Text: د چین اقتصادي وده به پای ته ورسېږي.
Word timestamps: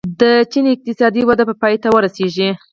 د 0.19 0.23
چین 0.51 0.65
اقتصادي 0.73 1.21
وده 1.25 1.43
به 1.47 1.53
پای 1.61 1.75
ته 1.83 1.87
ورسېږي. 1.91 2.49